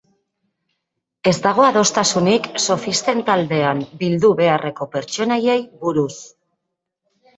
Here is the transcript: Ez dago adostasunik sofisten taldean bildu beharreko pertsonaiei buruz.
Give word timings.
Ez 1.31 1.33
dago 1.43 1.65
adostasunik 1.65 2.49
sofisten 2.63 3.21
taldean 3.29 3.83
bildu 4.05 4.33
beharreko 4.41 4.89
pertsonaiei 4.97 5.59
buruz. 5.85 6.13